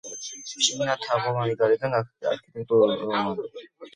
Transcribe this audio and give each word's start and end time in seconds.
შიგნიდან 0.67 1.03
თაღოვანი, 1.03 1.53
გარედან 1.59 1.95
არქიტრავული. 1.99 3.49